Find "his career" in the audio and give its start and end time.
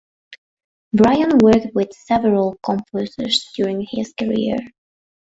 3.87-4.57